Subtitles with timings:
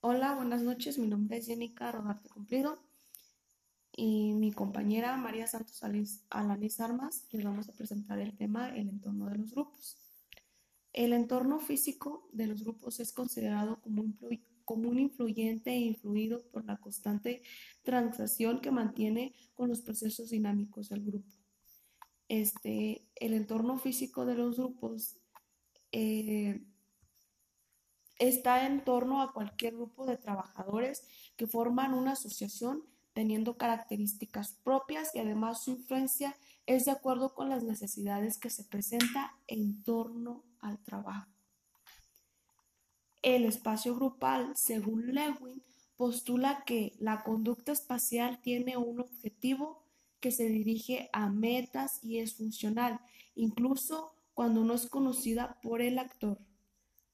[0.00, 0.96] Hola, buenas noches.
[0.96, 2.78] Mi nombre es Jenica Rodarte Cumplido
[3.90, 5.82] y mi compañera María Santos
[6.30, 9.96] Alanis Armas les vamos a presentar el tema el entorno de los grupos.
[10.92, 14.16] El entorno físico de los grupos es considerado como un,
[14.64, 17.42] como un influyente e influido por la constante
[17.82, 21.32] transacción que mantiene con los procesos dinámicos del grupo.
[22.28, 25.18] Este, el entorno físico de los grupos
[25.90, 26.62] eh,
[28.18, 31.04] está en torno a cualquier grupo de trabajadores
[31.36, 37.48] que forman una asociación teniendo características propias y además su influencia es de acuerdo con
[37.48, 41.28] las necesidades que se presenta en torno al trabajo.
[43.22, 45.62] El espacio grupal, según Lewin,
[45.96, 49.82] postula que la conducta espacial tiene un objetivo
[50.20, 53.00] que se dirige a metas y es funcional,
[53.34, 56.38] incluso cuando no es conocida por el actor.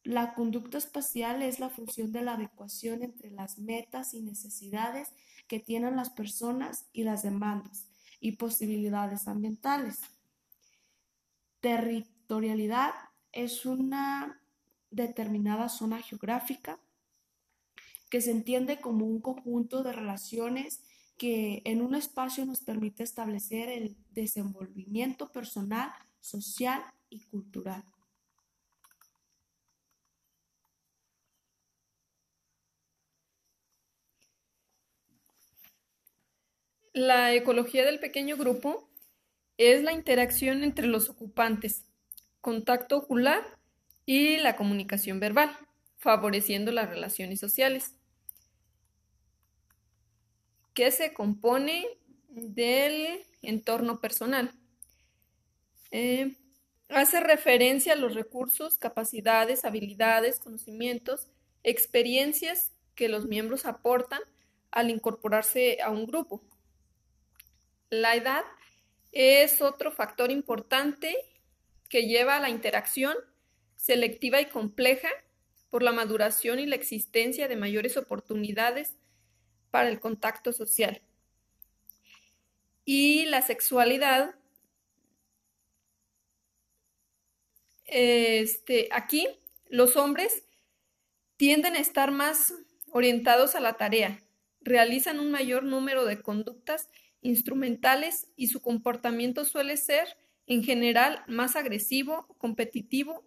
[0.04, 5.08] La conducta espacial es la función de la adecuación entre las metas y necesidades
[5.48, 7.88] que tienen las personas y las demandas
[8.20, 10.00] y posibilidades ambientales.
[11.60, 12.92] Territorialidad
[13.32, 14.42] es una
[14.90, 16.78] determinada zona geográfica
[18.10, 20.82] que se entiende como un conjunto de relaciones
[21.16, 27.84] que en un espacio nos permite establecer el desenvolvimiento personal, social y cultural.
[36.94, 38.88] La ecología del pequeño grupo
[39.58, 41.82] es la interacción entre los ocupantes,
[42.40, 43.42] contacto ocular
[44.06, 45.50] y la comunicación verbal,
[45.96, 47.96] favoreciendo las relaciones sociales,
[50.72, 51.84] que se compone
[52.28, 54.52] del entorno personal.
[55.90, 56.36] Eh,
[56.90, 61.26] hace referencia a los recursos, capacidades, habilidades, conocimientos,
[61.64, 64.20] experiencias que los miembros aportan
[64.70, 66.40] al incorporarse a un grupo.
[68.00, 68.44] La edad
[69.12, 71.16] es otro factor importante
[71.88, 73.14] que lleva a la interacción
[73.76, 75.08] selectiva y compleja
[75.70, 78.94] por la maduración y la existencia de mayores oportunidades
[79.70, 81.02] para el contacto social.
[82.84, 84.34] Y la sexualidad,
[87.84, 89.28] este, aquí
[89.68, 90.44] los hombres
[91.36, 92.54] tienden a estar más
[92.90, 94.20] orientados a la tarea,
[94.62, 96.88] realizan un mayor número de conductas
[97.24, 100.06] instrumentales y su comportamiento suele ser
[100.46, 103.24] en general más agresivo, competitivo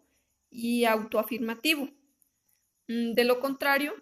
[0.49, 1.89] y autoafirmativo.
[2.87, 3.93] Mm, de lo contrario,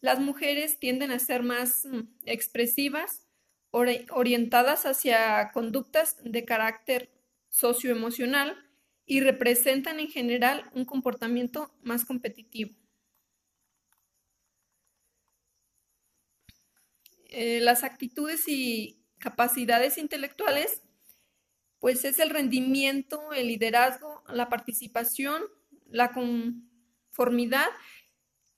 [0.00, 3.22] las mujeres tienden a ser más mm, expresivas,
[3.70, 7.10] orientadas hacia conductas de carácter
[7.50, 8.56] socioemocional
[9.04, 12.74] y representan en general un comportamiento más competitivo.
[17.28, 20.82] Eh, las actitudes y capacidades intelectuales,
[21.80, 25.42] pues es el rendimiento, el liderazgo, la participación,
[25.90, 27.66] la conformidad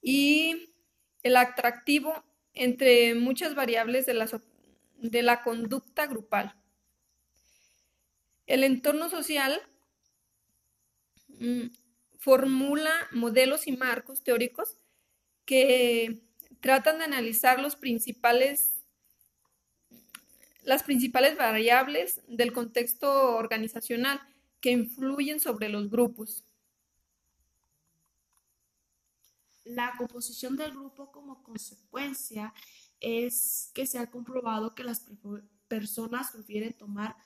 [0.03, 0.75] y
[1.23, 4.29] el atractivo entre muchas variables de la,
[4.99, 6.55] de la conducta grupal.
[8.47, 9.59] El entorno social
[11.29, 11.69] mm,
[12.19, 14.77] formula modelos y marcos teóricos
[15.47, 16.21] que
[16.61, 18.78] tratan de analizar los principales
[20.63, 24.21] las principales variables del contexto organizacional
[24.61, 26.45] que influyen sobre los grupos.
[29.65, 32.55] La composición del grupo como consecuencia
[33.01, 35.07] es que se ha comprobado que las
[35.69, 37.17] personas prefieren tomar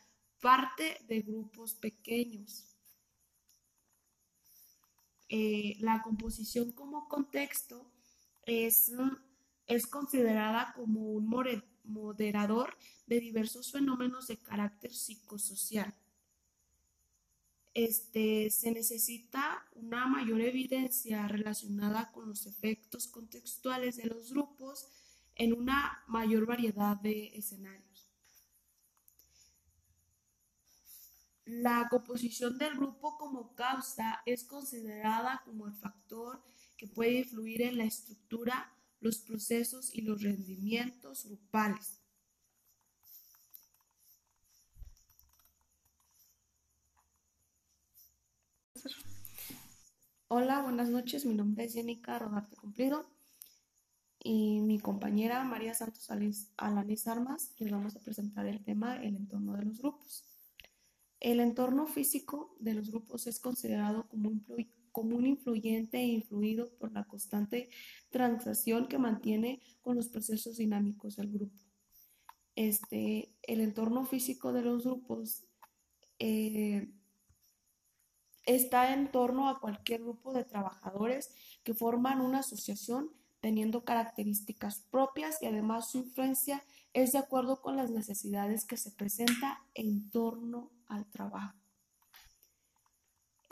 [0.40, 2.66] parte de grupos pequeños.
[5.28, 7.90] Eh, la composición como contexto
[8.44, 8.92] es,
[9.66, 11.26] es considerada como un
[11.84, 12.76] moderador
[13.06, 15.94] de diversos fenómenos de carácter psicosocial.
[17.74, 24.88] Este, se necesita una mayor evidencia relacionada con los efectos contextuales de los grupos
[25.34, 28.10] en una mayor variedad de escenarios.
[31.46, 36.42] La composición del grupo como causa es considerada como el factor
[36.76, 42.00] que puede influir en la estructura los procesos y los rendimientos grupales.
[50.28, 51.26] Hola, buenas noches.
[51.26, 53.06] Mi nombre es Jenica Rodarte Cumplido
[54.20, 56.08] y mi compañera María Santos
[56.56, 60.24] Alanis Armas les vamos a presentar el tema el entorno de los grupos.
[61.18, 64.44] El entorno físico de los grupos es considerado como un,
[64.92, 67.70] común influyente e influido por la constante
[68.10, 71.58] transacción que mantiene con los procesos dinámicos del grupo.
[72.54, 75.44] Este, el entorno físico de los grupos
[76.18, 76.92] eh,
[78.44, 81.30] está en torno a cualquier grupo de trabajadores
[81.64, 83.10] que forman una asociación
[83.40, 86.62] teniendo características propias y además su influencia
[86.92, 91.61] es de acuerdo con las necesidades que se presenta en torno al trabajo.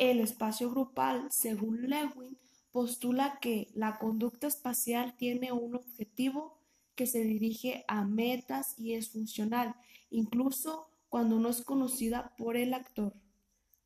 [0.01, 2.39] El espacio grupal, según Lewin,
[2.73, 6.57] postula que la conducta espacial tiene un objetivo
[6.95, 9.75] que se dirige a metas y es funcional,
[10.09, 13.13] incluso cuando no es conocida por el actor.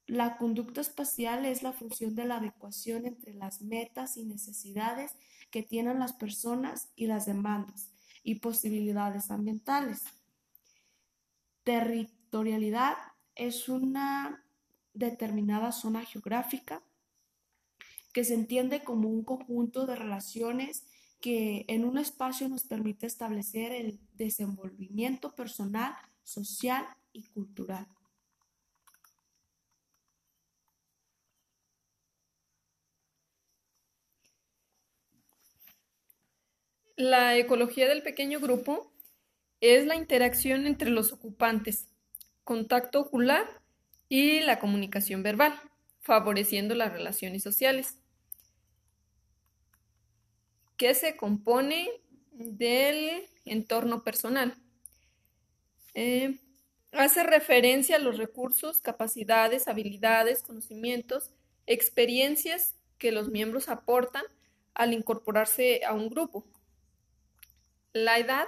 [0.06, 5.16] La conducta espacial es la función de la adecuación entre las metas y necesidades
[5.50, 7.90] que tienen las personas y las demandas
[8.22, 10.04] y posibilidades ambientales.
[11.64, 12.94] Territorialidad
[13.34, 14.43] es una
[14.94, 16.82] determinada zona geográfica
[18.12, 20.84] que se entiende como un conjunto de relaciones
[21.20, 27.86] que en un espacio nos permite establecer el desenvolvimiento personal, social y cultural.
[36.96, 38.92] La ecología del pequeño grupo
[39.60, 41.88] es la interacción entre los ocupantes,
[42.44, 43.63] contacto ocular
[44.08, 45.58] y la comunicación verbal,
[46.00, 47.98] favoreciendo las relaciones sociales,
[50.76, 51.88] que se compone
[52.32, 54.56] del entorno personal.
[55.94, 56.40] Eh,
[56.92, 61.30] hace referencia a los recursos, capacidades, habilidades, conocimientos,
[61.66, 64.24] experiencias que los miembros aportan
[64.74, 66.44] al incorporarse a un grupo.
[67.92, 68.46] La edad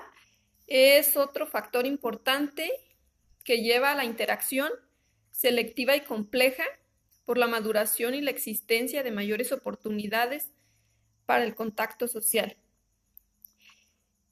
[0.66, 2.70] es otro factor importante
[3.44, 4.70] que lleva a la interacción
[5.36, 6.64] selectiva y compleja
[7.26, 10.50] por la maduración y la existencia de mayores oportunidades
[11.26, 12.56] para el contacto social.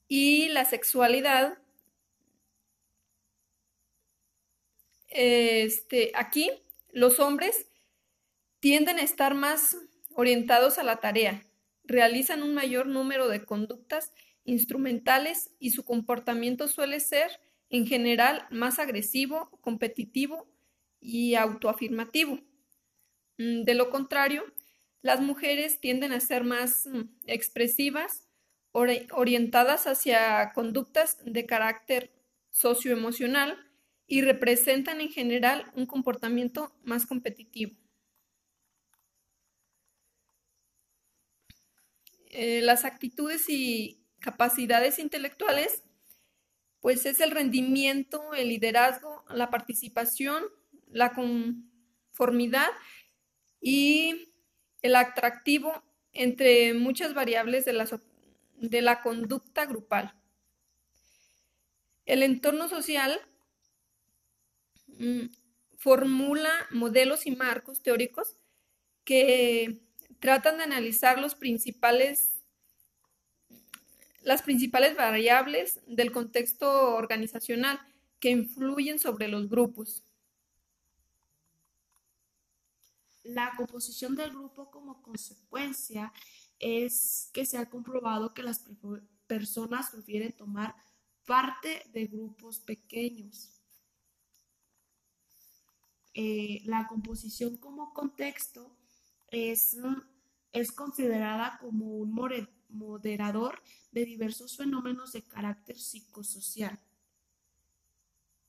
[0.08, 1.58] Y la sexualidad,
[5.08, 6.50] este, aquí
[6.90, 7.66] los hombres
[8.60, 9.76] tienden a estar más
[10.14, 11.44] orientados a la tarea,
[11.84, 14.12] realizan un mayor número de conductas
[14.44, 20.53] instrumentales y su comportamiento suele ser, en general, más agresivo, competitivo
[21.04, 22.40] y autoafirmativo.
[23.36, 24.42] Mm, de lo contrario,
[25.02, 28.26] las mujeres tienden a ser más mm, expresivas,
[28.72, 32.10] orientadas hacia conductas de carácter
[32.50, 33.56] socioemocional
[34.08, 37.76] y representan en general un comportamiento más competitivo.
[42.30, 45.84] Eh, las actitudes y capacidades intelectuales,
[46.80, 50.42] pues es el rendimiento, el liderazgo, la participación,
[50.94, 52.70] la conformidad
[53.60, 54.32] y
[54.80, 55.82] el atractivo
[56.12, 58.00] entre muchas variables de la,
[58.56, 60.14] de la conducta grupal.
[62.06, 63.20] El entorno social
[64.86, 65.26] mm,
[65.78, 68.36] formula modelos y marcos teóricos
[69.02, 69.80] que
[70.20, 72.30] tratan de analizar los principales
[74.22, 77.78] las principales variables del contexto organizacional
[78.20, 80.02] que influyen sobre los grupos.
[83.24, 86.12] La composición del grupo como consecuencia
[86.58, 88.64] es que se ha comprobado que las
[89.26, 90.74] personas prefieren tomar
[91.26, 93.50] parte de grupos pequeños.
[96.12, 98.76] Eh, la composición como contexto
[99.30, 99.76] es,
[100.52, 102.12] es considerada como un
[102.68, 103.60] moderador
[103.90, 106.78] de diversos fenómenos de carácter psicosocial.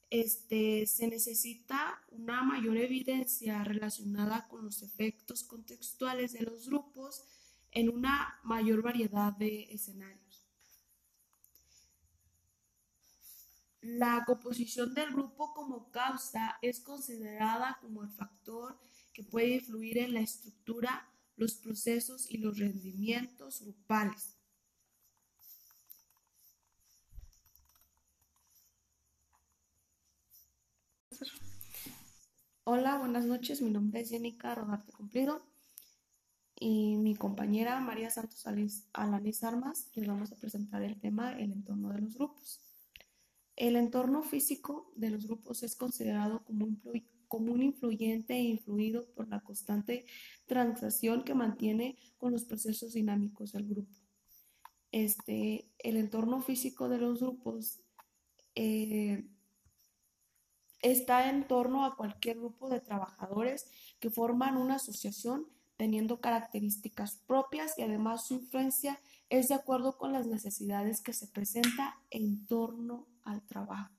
[0.10, 7.24] Este, se necesita una mayor evidencia relacionada con los efectos contextuales de los grupos
[7.72, 10.48] en una mayor variedad de escenarios.
[13.82, 18.80] La composición del grupo como causa es considerada como el factor
[19.14, 21.08] que puede influir en la estructura
[21.38, 24.36] los procesos y los rendimientos grupales.
[32.68, 33.62] Hola, buenas noches.
[33.62, 35.46] Mi nombre es Jenica Rodarte Cumplido
[36.56, 41.94] y mi compañera María Santos Alanis Armas les vamos a presentar el tema el entorno
[41.94, 42.60] de los grupos.
[43.56, 49.42] El entorno físico de los grupos es considerado como un influyente e influido por la
[49.42, 50.08] constante
[50.48, 53.94] transacción que mantiene con los procesos dinámicos del grupo.
[54.92, 57.84] Este, el entorno físico de los grupos
[58.56, 59.24] eh,
[60.92, 63.66] está en torno a cualquier grupo de trabajadores
[64.00, 69.00] que forman una asociación teniendo características propias y además su influencia
[69.30, 73.92] es de acuerdo con las necesidades que se presenta en torno al trabajo.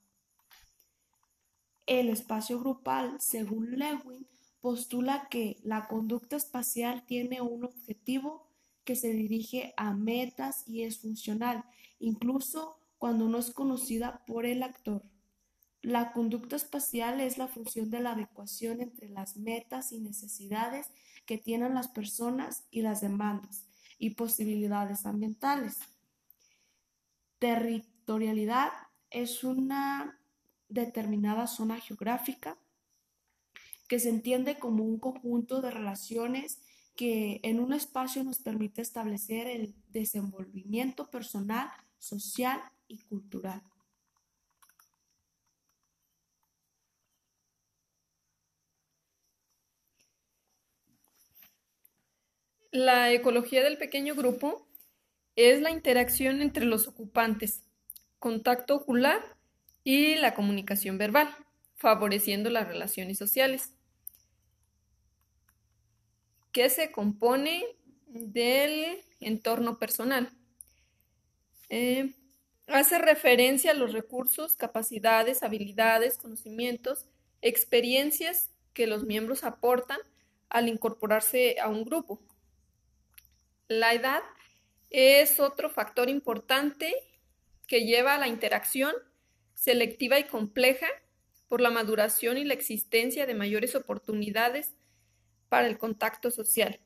[1.87, 4.27] El espacio grupal, según Lewin,
[4.61, 8.49] postula que la conducta espacial tiene un objetivo
[8.85, 11.65] que se dirige a metas y es funcional,
[11.99, 15.03] incluso cuando no es conocida por el actor.
[15.87, 20.89] La conducta espacial es la función de la adecuación entre las metas y necesidades
[21.27, 25.79] que tienen las personas y las demandas y posibilidades ambientales.
[27.39, 28.73] Territorialidad
[29.11, 30.19] es una
[30.69, 32.59] determinada zona geográfica
[33.87, 36.63] que se entiende como un conjunto de relaciones
[36.97, 43.63] que en un espacio nos permite establecer el desenvolvimiento personal, social y cultural.
[52.77, 54.69] La ecología del pequeño grupo
[55.35, 57.63] es la interacción entre los ocupantes,
[58.19, 59.39] contacto ocular
[59.83, 61.35] y la comunicación verbal,
[61.75, 63.73] favoreciendo las relaciones sociales,
[66.53, 67.65] que se compone
[68.09, 70.31] del entorno personal.
[71.71, 72.13] Eh,
[72.67, 77.07] hace referencia a los recursos, capacidades, habilidades, conocimientos,
[77.41, 79.99] experiencias que los miembros aportan
[80.51, 82.21] al incorporarse a un grupo.
[83.69, 84.23] La edad
[84.91, 86.95] es otro factor importante
[87.67, 88.95] que lleva a la interacción
[89.55, 90.87] selectiva y compleja
[91.49, 94.75] por la maduración y la existencia de mayores oportunidades
[95.49, 96.81] para el contacto social.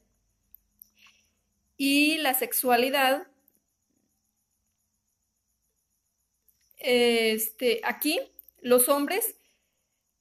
[1.77, 3.27] Y la sexualidad,
[6.79, 8.21] este, aquí
[8.61, 9.37] los hombres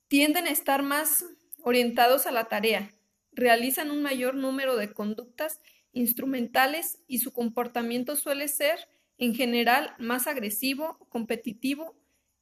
[0.08, 1.26] tienden a estar más
[1.62, 2.94] orientados a la tarea,
[3.32, 5.60] realizan un mayor número de conductas
[5.94, 8.80] instrumentales y su comportamiento suele ser
[9.18, 11.96] en general más agresivo, competitivo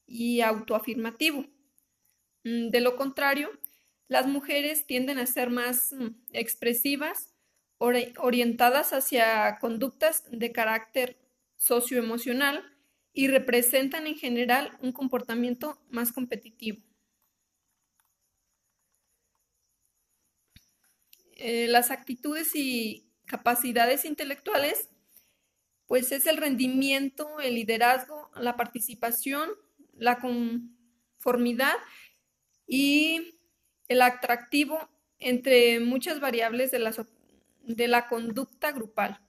[0.05, 1.45] y autoafirmativo.
[2.43, 3.49] Mm, de lo contrario,
[4.07, 7.33] las mujeres tienden a ser más mm, expresivas,
[7.79, 11.17] orientadas hacia conductas de carácter
[11.57, 12.63] socioemocional
[13.13, 16.81] y representan en general un comportamiento más competitivo.
[21.35, 24.89] Eh, las actitudes y capacidades intelectuales,
[25.85, 29.49] pues es el rendimiento, el liderazgo, la participación,
[29.93, 31.75] la conformidad
[32.65, 33.39] y
[33.87, 36.93] el atractivo entre muchas variables de la,
[37.61, 39.19] de la conducta grupal.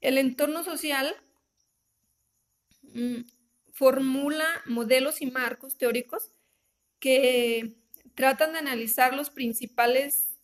[0.00, 1.14] El entorno social
[2.82, 3.22] mm,
[3.72, 6.32] formula modelos y marcos teóricos
[6.98, 7.76] que
[8.14, 10.35] tratan de analizar los principales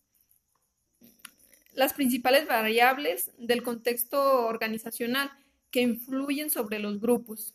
[1.73, 5.31] las principales variables del contexto organizacional
[5.71, 7.55] que influyen sobre los grupos.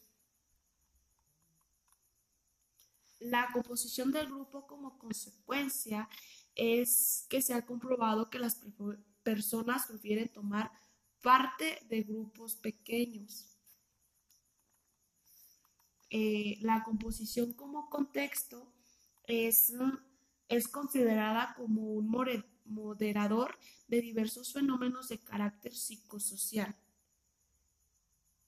[3.20, 6.08] La composición del grupo como consecuencia
[6.56, 8.60] es que se ha comprobado que las
[9.24, 10.72] personas prefieren tomar
[11.22, 13.58] parte de grupos pequeños.
[16.10, 18.72] Eh, la composición como contexto
[19.26, 19.74] es,
[20.48, 22.08] es considerada como un
[22.68, 23.58] moderador
[23.88, 26.76] de diversos fenómenos de carácter psicosocial.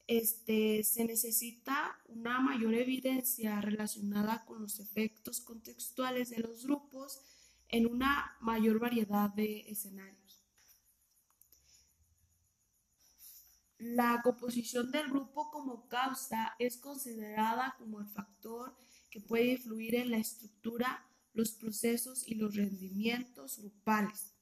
[0.08, 7.22] Este, se necesita una mayor evidencia relacionada con los efectos contextuales de los grupos
[7.68, 10.44] en una mayor variedad de escenarios.
[13.78, 18.76] La composición del grupo como causa es considerada como el factor
[19.10, 24.34] que puede influir en la estructura, los procesos y los rendimientos grupales.